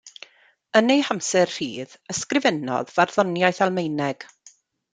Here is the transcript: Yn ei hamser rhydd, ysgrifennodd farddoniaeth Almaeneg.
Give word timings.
Yn 0.79 0.93
ei 0.93 1.03
hamser 1.09 1.51
rhydd, 1.57 1.93
ysgrifennodd 2.15 2.95
farddoniaeth 2.97 3.61
Almaeneg. 3.67 4.27